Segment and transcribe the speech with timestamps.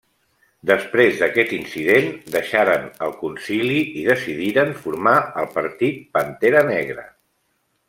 [0.69, 7.09] Després d'aquest incident, deixaren el Concili i decidiren formar el Partit Pantera Negra.